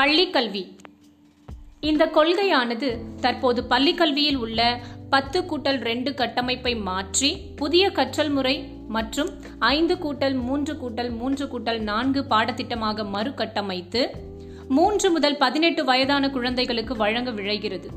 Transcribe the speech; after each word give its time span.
பள்ளிக்கல்வி. 0.00 0.62
இந்த 1.80 2.04
கொள்கையானது 2.14 2.88
தற்போது 3.20 3.64
பள்ளிக்கல்வியில் 3.70 4.36
உள்ள 4.36 4.80
பத்து 5.10 5.38
கூட்டல் 5.40 5.80
ரெண்டு 5.80 6.14
கட்டமைப்பை 6.14 6.76
மாற்றி 6.76 7.30
புதிய 7.56 7.90
கற்றல் 7.90 8.30
முறை 8.30 8.54
மற்றும் 8.88 9.30
ஐந்து 9.58 9.94
கூட்டல் 9.94 10.36
மூன்று 10.40 10.74
கூட்டல் 10.74 11.10
மூன்று 11.16 11.46
கூட்டல் 11.46 11.80
நான்கு 11.80 12.24
பாடத்திட்டமாக 12.30 13.06
மறுகட்டமைத்து 13.14 14.02
மூன்று 14.68 15.10
முதல் 15.10 15.36
பதினெட்டு 15.36 15.84
வயதான 15.84 16.30
குழந்தைகளுக்கு 16.30 16.96
வழங்க 16.96 17.30
விழைகிறது. 17.30 17.88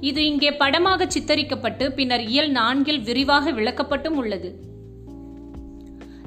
இது 0.00 0.26
இங்கே 0.26 0.52
படமாக 0.52 1.06
சித்தரிக்கப்பட்டு 1.06 1.88
பின்னர் 1.90 2.20
இயல் 2.20 2.50
நான்கில் 2.50 3.00
விரிவாக 3.00 3.52
விளக்கப்பட்டும் 3.52 4.16
உள்ளது. 4.22 4.50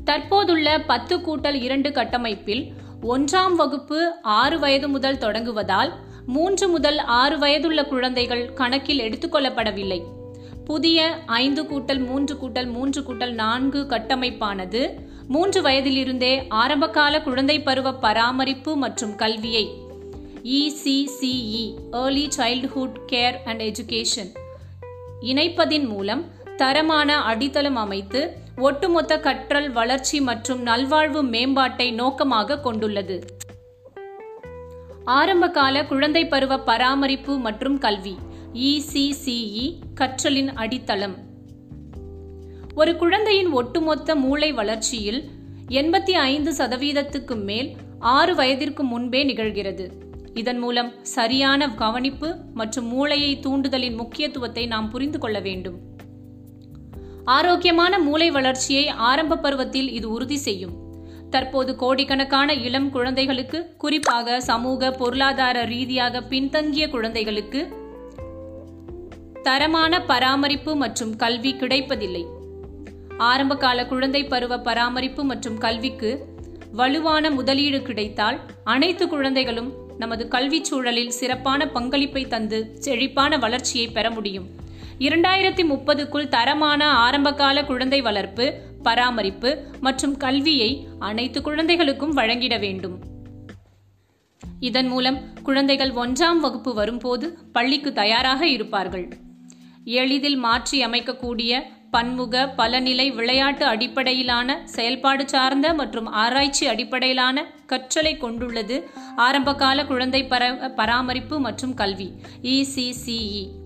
தற்போதுள்ள 0.04 0.80
பத்து 0.80 1.18
கூட்டல் 1.18 1.62
இரண்டு 1.62 1.92
கட்டமைப்பில் 1.92 2.74
ஒன்றாம் 3.02 3.56
வகுப்பு 3.56 4.00
ஆறு 4.22 4.60
வயது 4.60 4.90
முதல் 4.90 5.18
தொடங்குவதால் 5.18 5.92
மூன்று 6.26 6.70
முதல் 6.70 6.98
ஆறு 6.98 7.38
வயதுள்ள 7.38 7.86
குழந்தைகள் 7.86 8.54
கணக்கில் 8.54 9.00
எடுத்துக்கொள்ளப்படவில்லை 9.00 10.04
புதிய 10.66 11.00
ஐந்து 11.26 11.64
கூட்டல் 11.64 12.06
மூன்று 12.06 12.36
கூட்டல் 12.36 12.72
மூன்று 12.72 13.02
கூட்டல் 13.02 13.34
நான்கு 13.34 13.86
கட்டமைப்பானது 13.90 14.82
மூன்று 15.28 15.62
வயதிலிருந்தே 15.62 16.48
ஆரம்பகால 16.50 17.22
குழந்தை 17.22 17.62
பருவ 17.62 17.94
பராமரிப்பு 17.94 18.76
மற்றும் 18.76 19.16
கல்வியை 19.16 19.66
ECCE 20.44 21.64
early 21.92 22.28
childhood 22.38 23.00
care 23.08 23.38
and 23.46 23.62
education 23.62 24.30
இணைப்பதின் 25.22 25.88
மூலம் 25.88 26.26
தரமான 26.58 27.22
அடித்தளம் 27.24 27.76
அமைத்து 27.76 28.22
ஒட்டுமொத்த 28.60 29.20
கற்றல் 29.20 29.72
வளர்ச்சி 29.72 30.22
மற்றும் 30.22 30.62
நல்வாழ்வு 30.62 31.24
மேம்பாட்டை 31.24 31.94
நோக்கமாக 31.94 32.60
கொண்டுள்ளது. 32.60 33.26
ஆரம்பகால 35.04 35.86
குழந்தை 35.86 36.28
பருவ 36.28 36.60
பராமரிப்பு 36.60 37.38
மற்றும் 37.38 37.78
கல்வி 37.78 38.16
இசிசிஇ 38.54 39.80
கற்றலின் 39.94 40.48
அடித்தளம். 40.48 41.16
ஒரு 42.76 42.96
குழந்தையின் 42.96 43.52
ஒட்டுமொத்த 43.52 44.16
மூளை 44.16 44.52
வளர்ச்சியில் 44.52 45.30
எண்பத்தி 45.68 46.12
ஐந்து 46.12 46.52
சதவீதத்துக்கு 46.52 47.44
மேல் 47.44 47.76
ஆறு 48.00 48.36
வயதிற்கு 48.36 48.84
முன்பே 48.84 49.24
நிகழ்கிறது. 49.24 49.92
இதன் 50.34 50.58
மூலம் 50.58 50.94
சரியான 51.02 51.70
கவனிப்பு 51.70 52.36
மற்றும் 52.54 52.86
மூளையை 52.86 53.40
தூண்டுதலின் 53.40 53.98
முக்கியத்துவத்தை 53.98 54.68
நாம் 54.68 54.90
புரிந்து 54.90 55.20
கொள்ள 55.20 55.40
வேண்டும். 55.40 55.89
ஆரோக்கியமான 57.26 58.00
மூளை 58.00 58.32
வளர்ச்சியை 58.32 58.88
ஆரம்ப 58.88 59.38
பருவத்தில் 59.38 59.92
இது 59.92 60.10
உறுதி 60.10 60.36
செய்யும். 60.36 60.88
தற்போது 61.30 61.76
கோடிக்கணக்கான 61.76 62.54
இளம் 62.54 62.90
குழந்தைகளுக்கு 62.90 63.76
குறிப்பாக 63.78 64.42
சமூக 64.42 64.92
பொருளாதார 64.92 65.64
ரீதியாக 65.64 66.22
பின்தங்கிய 66.22 66.90
குழந்தைகளுக்கு 66.90 67.78
தரமான 69.44 70.06
பராமரிப்பு 70.06 70.76
மற்றும் 70.76 71.16
கல்வி 71.16 71.56
கிடைப்பதில்லை. 71.56 72.26
ஆரம்பகால 73.18 73.86
குழந்தை 73.86 74.24
பருவ 74.24 74.60
பராமரிப்பு 74.60 75.24
மற்றும் 75.24 75.58
கல்விக்கு 75.58 76.26
வலுவான 76.72 77.30
முதலீடு 77.30 77.82
கிடைத்தால் 77.82 78.40
அனைத்து 78.64 79.08
குழந்தைகளும் 79.08 79.74
நமது 79.98 80.28
கல்விச் 80.28 80.64
சூழலில் 80.64 81.10
சிறப்பான 81.10 81.68
பங்களிப்பை 81.68 82.28
தந்து 82.28 82.76
செழிப்பான 82.80 83.38
வளர்ச்சியை 83.38 83.88
பெற 83.88 84.12
முடியும். 84.12 84.59
இரண்டாயிரத்தி 85.00 85.64
முப்பதுக்குள் 85.70 86.28
தரமான 86.28 86.92
ஆரம்பகால 86.92 87.64
குழந்தை 87.64 88.02
வளர்ப்பு 88.02 88.54
பராமரிப்பு 88.84 89.64
மற்றும் 89.82 90.18
கல்வியை 90.18 90.88
அனைத்து 91.00 91.42
குழந்தைகளுக்கும் 91.42 92.14
வழங்கிட 92.14 92.58
வேண்டும். 92.58 93.00
இதன் 94.60 94.88
மூலம் 94.88 95.34
குழந்தைகள் 95.44 95.92
ஒன்றாம் 95.92 96.40
வகுப்பு 96.40 96.74
வரும்போது 96.74 97.40
பள்ளிக்கு 97.52 97.94
தயாராக 97.94 98.48
இருப்பார்கள். 98.48 99.08
எளிதில் 99.84 100.36
மாற்றி 100.36 100.86
அமைக்கக்கூடிய 100.86 101.62
பன்முக 101.92 102.54
பலநிலை 102.58 103.14
விளையாட்டு 103.14 103.66
அடிப்படையிலான 103.66 104.62
செயல்பாடு 104.66 105.28
சார்ந்த 105.28 105.74
மற்றும் 105.74 106.06
ஆராய்ச்சி 106.06 106.68
அடிப்படையிலான 106.68 107.46
கற்றலை 107.68 108.18
கொண்டுள்ளது 108.18 108.90
ஆரம்பகால 109.16 109.86
குழந்தை 109.86 110.24
பர 110.24 110.74
பராமரிப்பு 110.76 111.40
மற்றும் 111.40 111.74
கல்வி 111.74 112.10
இசிசிஇ 112.42 113.59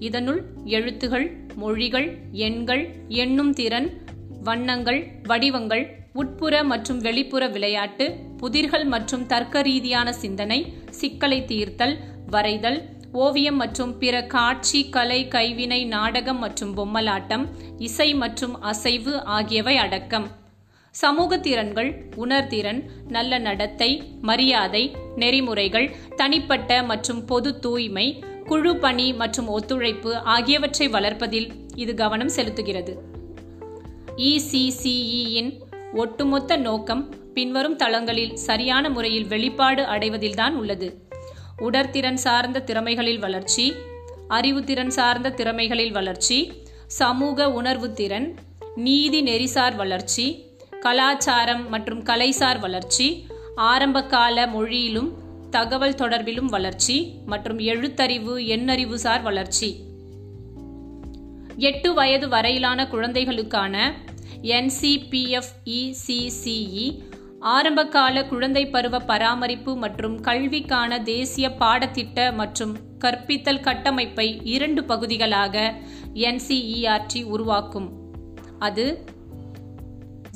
இதனுள் 0.00 0.40
எழுத்துகள் 0.64 1.26
மொழிகள் 1.54 2.08
எண்கள் 2.32 2.84
எண்ணும் 3.08 3.52
திறன் 3.52 3.88
வண்ணங்கள் 4.42 5.00
வடிவங்கள் 5.22 5.84
உட்புற 6.14 6.64
மற்றும் 6.64 7.00
வெளிப்புற 7.00 7.48
விளையாட்டு 7.48 8.06
புதிர்கள் 8.42 8.84
மற்றும் 8.84 9.26
தர்க்க 9.26 9.62
ரீதியான 9.62 10.12
சிந்தனை 10.12 10.72
சிக்கலை 10.90 11.44
தீர்த்தல் 11.44 11.96
வரைதல் 12.30 12.78
ஓவியம் 13.12 13.56
மற்றும் 13.56 13.98
பிற 13.98 14.26
காட்சி 14.26 14.88
கலை 14.88 15.28
கைவினை 15.28 15.84
நாடகம் 15.84 16.38
மற்றும் 16.38 16.76
பொம்மலாட்டம் 16.76 17.44
இசை 17.78 18.14
மற்றும் 18.14 18.60
அசைவு 18.62 19.14
ஆகியவை 19.20 19.76
அடக்கம். 19.76 20.26
சமூக 20.94 21.38
திறன்கள் 21.38 21.90
உணர்திறன் 22.16 22.80
நல்ல 23.08 23.38
நடத்தை 23.38 24.02
மரியாதை 24.20 24.96
நெறிமுறைகள் 25.16 25.88
தனிப்பட்ட 26.16 26.82
மற்றும் 26.82 27.24
பொது 27.24 27.58
தூய்மை 27.58 28.06
குழு 28.46 28.76
பணி 28.76 29.12
மற்றும் 29.12 29.48
ஒத்துழைப்பு 29.48 30.16
ஆகியவற்றை 30.16 30.88
வளர்ப்பதில் 30.88 31.50
இது 31.74 31.94
கவனம் 31.94 32.30
செலுத்துகிறது. 32.36 32.96
இசிசிஇயின் 34.16 35.58
ஒட்டுமொத்த 35.92 36.56
நோக்கம் 36.56 37.14
பின்வரும் 37.34 37.76
தளங்களில் 37.76 38.36
சரியான 38.36 38.90
முறையில் 38.90 39.26
வெளிப்பாடு 39.26 39.82
அடைவதில்தான் 39.82 40.52
உள்ளது. 40.52 41.08
உடற்திறன் 41.58 42.14
சார்ந்த 42.14 42.60
திறமைகளில் 42.60 43.18
வளர்ச்சி 43.18 43.74
அறிவுத்திறன் 44.28 44.88
சார்ந்த 44.88 45.30
திறமைகளில் 45.30 45.92
வளர்ச்சி 45.92 46.52
சமூக 46.86 47.52
உணர்வு 47.52 47.92
திறன் 47.92 48.34
நீதி 48.74 49.22
நெறிசார் 49.22 49.76
வளர்ச்சி 49.76 50.48
கலாச்சாரம் 50.80 51.68
மற்றும் 51.68 52.02
கலைசார் 52.02 52.60
வளர்ச்சி 52.60 53.26
ஆரம்பகால 53.54 54.46
மொழியிலும் 54.46 55.12
தகவல் 55.50 55.94
தொடர்பிலும் 55.94 56.44
வளர்ச்சி 56.44 57.14
மற்றும் 57.26 57.58
எழுத்தறிவு 57.58 58.38
எண்ணறிவுசார் 58.38 59.22
வளர்ச்சி. 59.22 59.84
எட்டு 61.56 61.94
வயது 61.94 62.28
வரையிலான 62.28 62.88
குழந்தைகளுக்கான 62.88 63.94
என்சிபிஎஃப்இசிசிஇ 64.42 67.02
ஆரம்பகால 67.40 68.24
குழந்தை 68.24 68.66
பருவ 68.66 68.98
பராமரிப்பு 68.98 69.76
மற்றும் 69.76 70.20
கல்விக்கான 70.20 71.02
தேசிய 71.02 71.48
பாடத்திட்ட 71.48 72.32
மற்றும் 72.32 72.98
கற்பித்தல் 72.98 73.60
கட்டமைப்பை 73.60 74.40
இரண்டு 74.44 74.84
பகுதிகளாக 74.84 75.74
என்சிஇஆர்டி 76.14 77.24
உருவாக்கும். 77.24 77.92
அது 78.58 79.04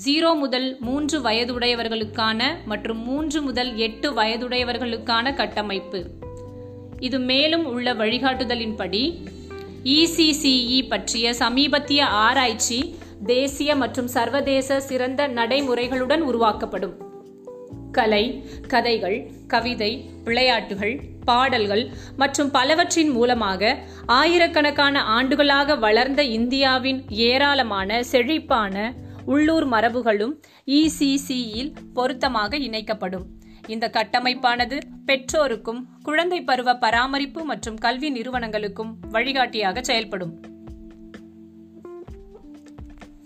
ஜீரோ 0.05 0.35
முதல் 0.35 0.77
மூன்று 0.81 1.21
வயதுடையவர்களுக்கான 1.21 2.43
மற்றும் 2.65 3.03
மூன்று 3.03 3.43
முதல் 3.43 3.77
எட்டு 3.77 4.13
வயதுடையவர்களுக்கான 4.13 5.35
கட்டமைப்பு. 5.35 6.07
இது 6.99 7.19
மேலும் 7.19 7.67
உள்ள 7.67 7.95
வழிகாட்டுதலின்படி 7.95 9.15
இசிசிஇ 9.85 10.89
பற்றிய 10.89 11.35
சமீபத்திய 11.35 12.05
ஆராய்ச்சி 12.05 12.95
தேசிய 13.27 13.77
மற்றும் 13.77 14.07
சர்வதேச 14.07 14.81
சிறந்த 14.81 15.29
நடைமுறைகளுடன் 15.29 16.19
உருவாக்கப்படும். 16.19 16.95
கலை 17.93 18.45
கதைகள் 18.69 19.31
கவிதை 19.47 20.11
விளையாட்டுகள் 20.25 21.01
பாடல்கள் 21.25 21.91
மற்றும் 22.17 22.51
பலவற்றின் 22.51 23.09
மூலமாக 23.09 23.79
ஆயிரக்கணக்கான 24.07 25.03
ஆண்டுகளாக 25.03 25.75
வளர்ந்த 25.75 26.23
இந்தியாவின் 26.23 27.05
ஏராளமான 27.09 28.03
செழிப்பான 28.03 29.03
உள்ளூர் 29.27 29.67
மரபுகளும் 29.67 30.43
இசிசியில் 30.67 31.73
பொருத்தமாக 31.95 32.59
இணைக்கப்படும். 32.59 33.25
இந்த 33.67 33.91
கட்டமைப்பானது 33.93 34.79
பெற்றோருக்கும் 35.07 35.87
குழந்தை 36.03 36.43
பருவ 36.43 36.75
பராமரிப்பு 36.75 37.45
மற்றும் 37.45 37.77
கல்வி 37.77 38.13
நிறுவனங்களுக்கும் 38.13 38.97
வழிகாட்டியாக 39.11 39.83
செயல்படும். 39.83 40.41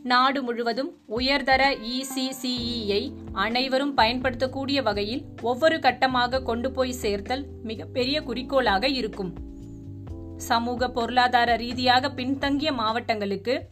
நாடு 0.03 0.43
முழுவதும் 0.43 0.97
உயர்தர 1.07 1.77
இசிசிஇயை 1.77 3.13
அனைவரும் 3.33 3.95
பயன்படுத்தக்கூடிய 3.95 4.83
வகையில் 4.83 5.23
ஒவ்வொரு 5.41 5.77
கட்டமாக 5.77 6.43
கொண்டு 6.43 6.71
போய் 6.71 6.93
சேர்த்தல் 6.93 7.47
மிகப்பெரிய 7.63 8.23
குறிக்கோளாக 8.23 8.89
இருக்கும். 8.89 9.33
சமூக 10.37 10.91
பொருளாதார 10.91 11.57
ரீதியாக 11.57 12.11
பின்தங்கிய 12.11 12.73
மாவட்டங்களுக்கு 12.73 13.69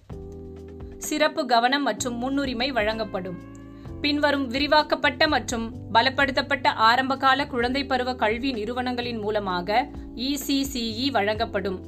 சிறப்பு 1.07 1.47
கவனம் 1.47 1.83
மற்றும் 1.83 2.17
முன்னுரிமை 2.19 2.71
வழங்கப்படும். 2.71 3.39
பின்வரும் 4.01 4.47
விரிவாக்கப்பட்ட 4.49 5.29
மற்றும் 5.29 5.75
பலப்படுத்தப்பட்ட 5.95 6.67
ஆரம்பகால 6.67 7.47
குழந்தை 7.47 7.85
பருவ 7.85 8.15
கல்வி 8.15 8.53
நிறுவனங்களின் 8.53 9.19
மூலமாக 9.19 9.89
இசிசிஇ 10.15 11.11
வழங்கப்படும். 11.11 11.79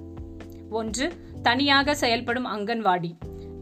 ஒன்று 0.70 1.12
தனியாக 1.42 1.94
செயல்படும் 1.94 2.46
அங்கன்வாடி. 2.46 3.10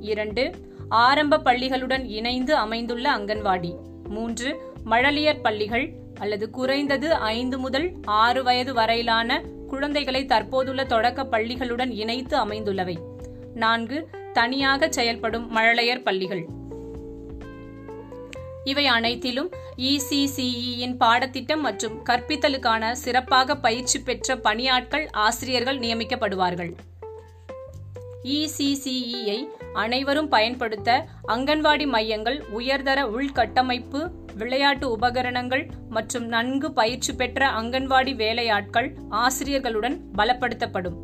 இரண்டு 0.00 0.44
ஆரம்ப 0.88 1.38
பள்ளிகளுடன் 1.38 2.04
இணைந்து 2.06 2.56
அமைந்துள்ள 2.56 3.16
அங்கன்வாடி. 3.16 3.72
மூன்று 4.08 4.74
மழலியர் 4.86 5.42
பள்ளிகள் 5.42 5.92
அல்லது 6.18 6.50
குறைந்தது 6.50 7.14
ஐந்து 7.14 7.58
முதல் 7.58 7.92
ஆறு 8.04 8.42
வயது 8.42 8.74
வரையிலான 8.74 9.42
குழந்தைகளை 9.68 10.26
தற்போதுள்ள 10.26 10.84
தொடக்க 10.84 11.24
பள்ளிகளுடன் 11.24 11.90
இணைத்து 11.90 12.36
அமைந்துள்ளவை. 12.36 12.98
நான்கு 13.54 14.08
தனியாக 14.38 14.88
செயல்படும் 14.90 15.46
மழலையர் 15.56 16.02
பள்ளிகள். 16.02 16.44
இவை 18.64 18.86
அனைத்திலும் 18.86 19.50
இசிசிஇயின் 19.76 20.96
பாடத்திட்டம் 20.96 21.60
மற்றும் 21.60 21.96
கற்பித்தலுக்கான 22.10 22.92
சிறப்பாக 22.92 23.56
பயிற்சி 23.56 23.98
பெற்ற 24.00 24.36
பணியாட்கள் 24.36 25.06
ஆசிரியர்கள் 25.26 25.78
நியமிக்கப்படுவார்கள். 25.78 26.72
இசிசிஇயை 28.24 29.38
அனைவரும் 29.74 30.28
பயன்படுத்த 30.28 30.90
அங்கன்வாடி 31.28 31.86
மையங்கள் 31.86 32.38
உயர்தர 32.50 33.02
உள்கட்டமைப்பு 33.02 34.00
விளையாட்டு 34.36 34.86
உபகரணங்கள் 34.90 35.64
மற்றும் 35.88 36.26
நன்கு 36.26 36.68
பயிற்சி 36.72 37.12
பெற்ற 37.12 37.50
அங்கன்வாடி 37.60 38.14
வேலையாட்கள் 38.14 38.88
ஆசிரியர்களுடன் 39.08 39.98
பலப்படுத்தப்படும். 40.18 40.98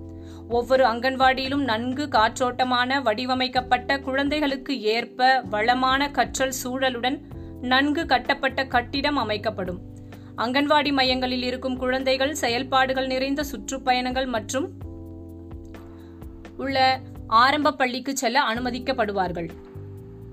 ஒவ்வொரு 0.53 0.85
அங்கன்வாடியிலும் 0.85 1.65
நன்கு 1.71 2.05
காற்றோட்டமான 2.07 3.01
வடிவமைக்கப்பட்ட 3.03 3.99
குழந்தைகளுக்கு 4.01 4.75
ஏற்ப 4.83 5.41
வளமான 5.51 6.11
கற்றல் 6.11 6.55
சூழலுடன் 6.63 7.19
நன்கு 7.61 8.07
கட்டப்பட்ட 8.07 8.67
கட்டிடம் 8.67 9.17
அமைக்கப்படும். 9.17 9.81
அங்கன்வாடி 10.37 10.93
மையங்களில் 10.93 11.43
இருக்கும் 11.43 11.77
குழந்தைகள் 11.77 12.35
செயல்பாடுகள் 12.35 13.07
நிறைந்த 13.07 13.45
சுற்றுப்பயணங்கள் 13.45 14.27
மற்றும் 14.27 14.69
உள்ள 16.57 17.01
ஆரம்ப 17.27 17.73
பள்ளிக்கு 17.73 18.13
செல்ல 18.17 18.39
அனுமதிக்கப்படுவார்கள். 18.55 19.49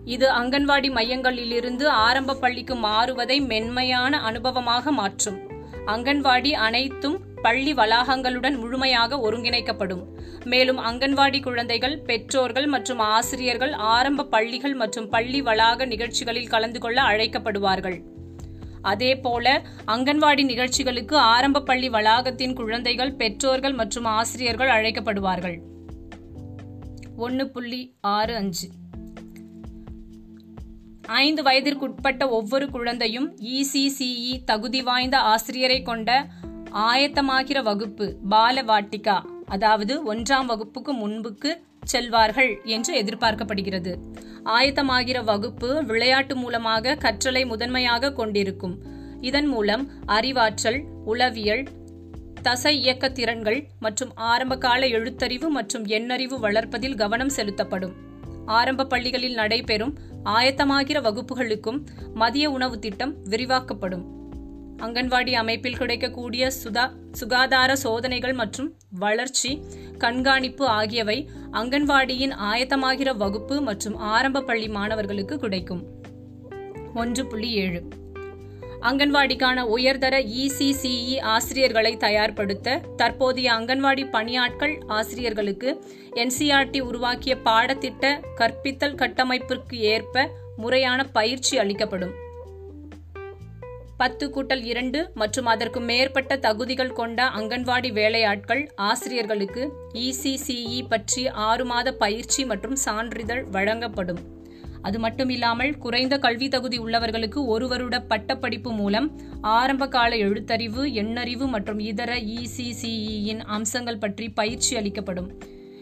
இது 0.05 0.27
அங்கன்வாடி 0.31 0.89
மையங்களிலிருந்து 0.97 1.85
ஆரம்ப 1.85 2.35
பள்ளிக்கு 2.35 2.75
மாறுவதை 2.75 3.37
மென்மையான 3.45 4.21
அனுபவமாக 4.31 4.91
மாற்றும். 4.91 5.39
அங்கன்வாடி 5.85 6.51
அனைத்தும் 6.67 7.17
பள்ளி 7.41 7.73
வளாகங்களுடன் 7.73 8.57
முழுமையாக 8.57 9.31
ஒருங்கிணைக்கப்படும். 9.31 10.05
மேலும் 10.43 10.77
அங்கன்வாடி 10.77 11.41
குழந்தைகள் 11.41 11.99
பெற்றோர்கள் 11.99 12.65
மற்றும் 12.65 12.99
ஆசிரியர்கள் 12.99 13.71
ஆரம்ப 13.71 14.25
பள்ளிகள் 14.25 14.73
மற்றும் 14.73 15.09
பள்ளி 15.09 15.41
வளாக 15.41 15.85
நிகழ்ச்சிகளில் 15.85 16.47
கலந்து 16.47 16.79
கொள்ள 16.79 17.01
அழைக்கப்படுவார்கள். 17.01 18.01
அதேபோல 18.81 19.61
அங்கன்வாடி 19.87 20.43
நிகழ்ச்சிகளுக்கு 20.43 21.17
ஆரம்ப 21.17 21.61
பள்ளி 21.61 21.89
வளாகத்தின் 21.89 22.53
குழந்தைகள் 22.53 23.13
பெற்றோர்கள் 23.13 23.73
மற்றும் 23.73 24.05
ஆசிரியர்கள் 24.05 24.69
அழைக்கப்படுவார்கள். 24.69 25.59
ஒன்று 27.17 27.49
புள்ளி 27.49 27.95
ஆறு 28.01 28.35
அஞ்சு. 28.35 28.69
ஐந்து 31.01 31.43
வயதிற்குட்பட்ட 31.43 32.29
ஒவ்வொரு 32.29 32.69
குழந்தையும் 32.69 33.37
இசிசிஇ 33.37 34.43
தகுதி 34.43 34.81
வாய்ந்த 34.81 35.17
ஆசிரியரை 35.17 35.81
கொண்ட 35.81 36.27
ஆயத்தமாகிற 36.73 37.63
வகுப்பு 37.63 38.15
பால 38.29 38.61
வாட்டிகா 38.61 39.25
அதாவது 39.45 40.13
ஒன்றாம் 40.13 40.45
வகுப்புக்கு 40.45 40.93
முன்புக்கு 40.93 41.61
செல்வார்கள் 41.93 42.63
என்று 42.63 43.03
எதிர்பார்க்கப்படுகிறது. 43.03 43.97
ஆயத்தமாகிற 44.45 45.23
வகுப்பு 45.23 45.85
விளையாட்டு 45.85 46.35
மூலமாக 46.35 46.95
கற்றலை 46.95 47.45
முதன்மையாக 47.45 48.13
கொண்டிருக்கும். 48.13 48.83
இதன் 49.21 49.45
மூலம் 49.45 49.89
அறிவாற்றல் 50.05 50.83
உளவியல் 51.05 51.67
தசை 52.41 52.79
இயக்க 52.79 53.09
திறன்கள் 53.09 53.67
மற்றும் 53.79 54.11
ஆரம்பகால 54.15 54.85
எழுத்தறிவு 54.85 55.47
மற்றும் 55.47 55.85
எண்ணறிவு 55.85 56.39
வளர்ப்பதில் 56.39 56.95
கவனம் 56.95 57.29
செலுத்தப்படும். 57.29 57.93
ஆரம்ப 58.45 58.85
பள்ளிகளில் 58.85 59.33
நடைபெறும் 59.33 59.97
ஆயத்தமாகிற 60.23 61.01
வகுப்புகளுக்கும் 61.01 61.85
மதிய 62.13 62.49
உணவு 62.49 62.79
திட்டம் 62.79 63.15
விரிவாக்கப்படும். 63.23 64.18
அங்கன்வாடி 64.79 65.31
அமைப்பில் 65.33 65.77
கிடைக்கக்கூடிய 65.77 66.51
சுதா 66.63 66.91
சுகாதார 67.11 67.75
சோதனைகள் 67.75 68.33
மற்றும் 68.33 68.75
வளர்ச்சி 68.89 69.61
கண்காணிப்பு 69.97 70.67
ஆகியவை 70.67 71.29
அங்கன்வாடியின் 71.51 72.33
ஆயத்தமாகிற 72.51 73.17
வகுப்பு 73.17 73.61
மற்றும் 73.61 73.95
ஆரம்ப 73.95 74.41
பள்ளி 74.41 74.67
மாணவர்களுக்கு 74.67 75.39
கிடைக்கும். 75.39 75.83
ஒன்று 76.95 77.25
புள்ளி 77.25 77.51
ஏழு. 77.51 77.87
அங்கன்வாடிக்கான 78.81 79.61
உயர்தர 79.61 80.21
இசிசிஇ 80.21 81.21
ஆசிரியர்களை 81.21 81.97
தயார்படுத்த 81.97 82.95
தற்போதைய 82.95 83.51
அங்கன்வாடி 83.51 84.05
பணியாட்கள் 84.11 84.83
ஆசிரியர்களுக்கு 84.87 85.83
என்சிஆர்டி 86.15 86.79
உருவாக்கிய 86.79 87.37
பாடத்திட்ட 87.45 88.23
கற்பித்தல் 88.35 88.95
கட்டமைப்பிற்கு 88.95 89.73
ஏற்ப 89.73 90.29
முறையான 90.55 91.03
பயிற்சி 91.03 91.57
அளிக்கப்படும். 91.57 92.27
பத்து 93.99 94.25
கூட்டல் 94.29 94.63
இரண்டு 94.63 94.99
மற்றும் 95.13 95.45
அதற்கு 95.45 95.79
மேற்பட்ட 95.79 96.37
தகுதிகள் 96.37 96.93
கொண்ட 96.93 97.25
அங்கன்வாடி 97.37 97.89
வேலையாட்கள் 97.91 98.61
ஆசிரியர்களுக்கு 98.75 99.63
இசிசிஇ 99.93 100.79
பற்றி 100.89 101.27
ஆறு 101.27 101.65
மாத 101.65 101.93
பயிற்சி 101.93 102.45
மற்றும் 102.45 102.75
சான்றிதழ் 102.75 103.43
வழங்கப்படும். 103.51 104.21
அது 104.81 104.99
மட்டுமில்லாமல் 104.99 105.77
குறைந்த 105.77 106.17
கல்வி 106.17 106.47
தகுதி 106.49 106.79
உள்ளவர்களுக்கு 106.79 107.45
ஒரு 107.45 107.67
வருட 107.67 107.99
பட்டப்படிப்பு 108.01 108.71
மூலம் 108.71 109.09
ஆரம்ப 109.41 109.87
கால 109.87 110.15
எழுத்தறிவு 110.15 110.83
எண்ணறிவு 110.93 111.47
மற்றும் 111.47 111.79
இதர 111.79 112.13
இசிசிஇயின் 112.37 113.43
அம்சங்கள் 113.57 113.97
பற்றி 113.97 114.29
பயிற்சி 114.29 114.75
அளிக்கப்படும். 114.75 115.29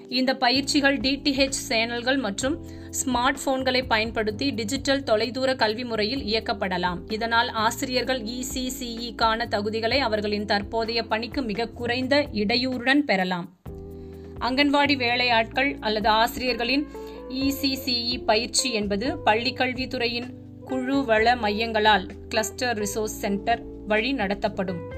இந்த 0.09 0.35
பயிற்சிகள் 0.35 0.97
டிடிஹெச் 0.97 1.49
சேனல்கள் 1.49 2.17
மற்றும் 2.17 2.65
ஸ்மார்ட் 2.91 3.35
போன்களை 3.45 3.83
பயன்படுத்தி 3.83 4.49
டிஜிட்டல் 4.49 5.03
தொலைதூர 5.03 5.55
கல்வி 5.55 5.83
முறையில் 5.83 6.21
இயக்கப்படலாம். 6.21 7.11
இதனால் 7.13 7.49
ஆசிரியர்கள் 7.49 8.21
இசிசிஇக்கான 8.21 9.45
தகுதிகளை 9.47 9.97
அவர்களின் 9.97 10.45
தற்போதைய 10.45 11.03
பணிக்கு 11.03 11.41
மிக 11.41 11.67
குறைந்த 11.67 12.27
இடையூறுடன் 12.31 12.99
பெறலாம். 12.99 13.57
அங்கன்வாடி 14.39 14.97
வேலையாட்கள் 14.97 15.77
அல்லது 15.79 16.09
ஆசிரியர்களின் 16.09 16.87
இசிசிஇ 17.29 18.23
பயிற்சி 18.25 18.73
என்பது 18.73 19.15
பள்ளிக்கல்வித்துறையின் 19.25 20.29
குழு 20.65 21.05
வள 21.05 21.35
மையங்களால் 21.35 22.09
கிளஸ்டர் 22.29 22.77
ரிசோர்ஸ் 22.77 23.17
சென்டர் 23.17 23.61
வழி 23.87 24.13
நடத்தப்படும். 24.13 24.96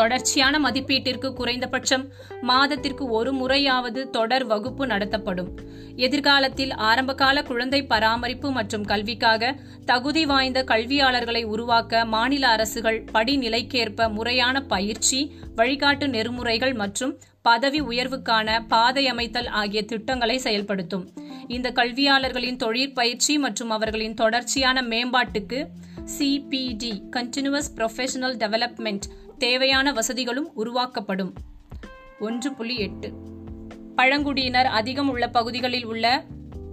தொடர்ச்சியான 0.00 0.58
மதிப்பீட்டிற்கு 0.58 1.28
குறைந்தபட்சம் 1.32 2.04
மாதத்திற்கு 2.40 3.04
ஒரு 3.18 3.30
முறையாவது 3.32 4.02
தொடர் 4.10 4.46
வகுப்பு 4.46 4.84
நடத்தப்படும். 4.86 5.50
எதிர்காலத்தில் 5.96 6.72
ஆரம்பகால 6.90 7.42
குழந்தை 7.42 7.80
பராமரிப்பு 7.82 8.48
மற்றும் 8.50 8.84
கல்விக்காக 8.84 9.52
தகுதி 9.84 10.22
வாய்ந்த 10.26 10.60
கல்வியாளர்களை 10.62 11.42
உருவாக்க 11.44 12.04
மாநில 12.04 12.44
அரசுகள் 12.48 13.00
படிநிலைக்கேற்ப 13.12 14.08
முறையான 14.10 14.62
பயிற்சி 14.74 15.20
வழிகாட்டு 15.56 16.06
நெறிமுறைகள் 16.08 16.74
மற்றும் 16.74 17.14
பதவி 17.42 17.80
உயர்வுக்கான 17.82 18.48
பாதை 18.68 19.04
அமைத்தல் 19.08 19.50
ஆகிய 19.60 19.80
திட்டங்களை 19.82 20.36
செயல்படுத்தும். 20.38 21.04
இந்த 21.48 21.68
கல்வியாளர்களின் 21.70 22.60
தொழிற்பயிற்சி 22.64 23.34
மற்றும் 23.38 23.70
அவர்களின் 23.70 24.18
தொடர்ச்சியான 24.22 24.82
மேம்பாட்டுக்கு 24.82 25.60
சிபிடி 26.18 26.92
கண்டினியூஸ் 27.16 27.70
ப்ரொஃபஷனல் 27.76 28.36
டெவலப்மெண்ட் 28.42 29.06
தேவையான 29.38 29.92
வசதிகளும் 29.92 30.54
உருவாக்கப்படும். 30.54 31.34
ஒன்று 32.20 32.54
புள்ளி 32.54 32.76
எட்டு. 32.76 33.12
பழங்குடியினர் 33.96 34.66
அதிகம் 34.66 35.08
உள்ள 35.08 35.28
பகுதிகளில் 35.28 35.84
உள்ள 35.84 36.24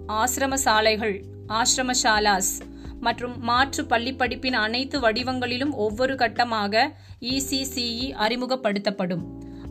ஆசிரம 0.08 0.54
சாலைகள் 0.54 1.24
ஆசிரமசாலாஸ் 1.48 2.60
மற்றும் 3.00 3.40
மாற்று 3.40 3.86
பள்ளி 3.86 4.14
படிப்பின் 4.14 4.52
அனைத்து 4.52 5.00
வடிவங்களிலும் 5.00 5.70
ஒவ்வொரு 5.70 6.14
கட்டமாக 6.14 6.92
இசிசிஇ 7.20 8.12
அறிமுகப்படுத்தப்படும். 8.12 9.22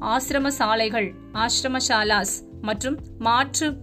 ஆசிரம 0.01 0.47
சாலைகள் 0.47 1.13
ஆசிரமசாலாஸ் 1.33 2.61
மற்றும் 2.61 2.99
மாற்று 3.19 3.77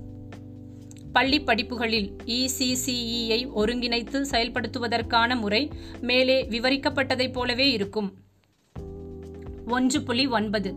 பள்ளி 1.12 1.40
படிப்புகளில் 1.40 2.16
இசிசிஇயை 2.26 3.48
ஒருங்கிணைத்து 3.56 4.24
செயல்படுத்துவதற்கான 4.30 5.36
முறை 5.36 5.70
மேலே 6.00 6.46
விவரிக்கப்பட்டதைப் 6.48 7.32
போலவே 7.32 7.70
இருக்கும். 7.70 8.21
ஒன்று 9.66 10.02
புள்ளி 10.02 10.26
ஒன்பது. 10.26 10.74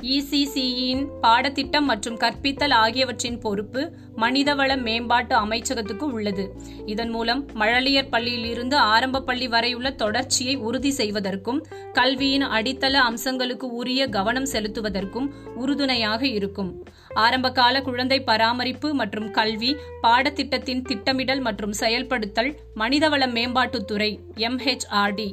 இசிசியின் 0.00 1.06
பாடத்திட்டம் 1.20 1.84
மற்றும் 1.84 2.16
கற்பித்தல் 2.16 2.70
ஆகியவற்றின் 2.70 3.38
பொறுப்பு 3.38 3.92
மனிதவள 4.16 4.82
மேம்பாட்டு 4.82 5.36
அமைச்சகத்துக்கு 5.36 6.02
உள்ளது. 6.02 6.56
இதன் 6.86 7.08
மூலம் 7.08 7.46
மழலியர் 7.54 8.08
பள்ளியிலிருந்து 8.12 8.74
ஆரம்ப 8.74 9.20
பள்ளி 9.20 9.48
வரையுள்ள 9.48 9.90
தொடர்ச்சியை 9.90 10.56
உறுதி 10.56 10.90
செய்வதற்கும் 10.90 11.66
கல்வியின் 11.92 12.42
அடித்தள 12.42 12.98
அம்சங்களுக்கு 13.00 13.62
உரிய 13.62 14.08
கவனம் 14.08 14.44
செலுத்துவதற்கும் 14.44 15.30
உறுதுணையாக 15.54 16.26
இருக்கும். 16.26 16.86
ஆரம்பகால 17.14 17.82
குழந்தை 17.82 18.22
பராமரிப்பு 18.22 18.94
மற்றும் 18.94 19.30
கல்வி 19.30 19.76
பாடத்திட்டத்தின் 20.02 20.82
திட்டமிடல் 20.82 21.40
மற்றும் 21.40 21.74
செயல்படுத்தல் 21.80 22.56
மனிதவள 22.76 23.26
மேம்பாட்டுத்துறை 23.26 24.18
எம்ஹெச்ஆர்டி. 24.36 25.32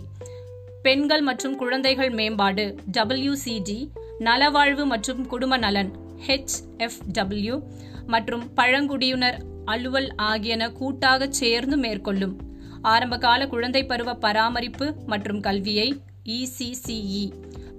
பெண்கள் 0.81 1.21
மற்றும் 1.21 1.55
குழந்தைகள் 1.55 2.09
மேம்பாடு 2.09 2.75
டபிள்யூசிடி 2.97 3.89
நலவாழ்வு 4.19 4.85
மற்றும் 4.85 5.25
குடும்ப 5.25 5.57
நலன் 5.57 5.91
ஹெச்எஃப்டபிள்யூ 6.27 7.63
மற்றும் 8.05 8.53
பழங்குடியினர் 8.53 9.37
அலுவல் 9.65 10.15
ஆகியன 10.15 10.71
கூட்டாக 10.71 11.27
சேர்ந்து 11.31 11.77
மேற்கொள்ளும். 11.77 12.35
ஆரம்பகால 12.81 13.47
குழந்தை 13.47 13.85
பருவ 13.85 14.15
பராமரிப்பு 14.15 14.93
மற்றும் 15.05 15.39
கல்வியை 15.39 16.01
இசிசிஇ 16.25 17.33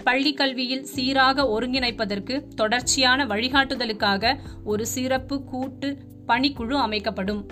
பள்ளி 0.04 0.32
கல்வியில் 0.32 0.84
சீராக 0.84 1.42
ஒருங்கிணைப்பதற்கு 1.42 2.48
தொடர்ச்சியான 2.54 3.26
வழிகாட்டுதலுக்காக 3.26 4.38
ஒரு 4.64 4.86
சிறப்பு 4.86 5.44
கூட்டு 5.44 5.98
பணிக்குழு 6.26 6.74
அமைக்கப்படும். 6.74 7.46